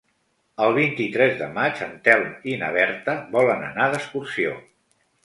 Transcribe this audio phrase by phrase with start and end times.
[0.67, 4.57] El vint-i-tres de maig en Telm i na Berta volen anar d'excursió.